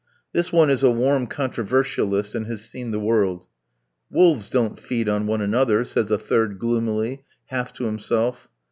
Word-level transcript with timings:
This 0.33 0.51
one 0.51 0.71
is 0.71 0.81
a 0.81 0.89
warm 0.89 1.27
controversialist, 1.27 2.33
and 2.33 2.47
has 2.47 2.61
seen 2.65 2.89
the 2.89 2.99
world. 2.99 3.45
"Wolves 4.09 4.49
don't 4.49 4.79
feed 4.79 5.07
on 5.07 5.27
one 5.27 5.41
another," 5.41 5.83
says 5.83 6.09
a 6.09 6.17
third 6.17 6.57
gloomily, 6.57 7.23
half 7.49 7.71
to 7.73 7.83
himself. 7.83 8.47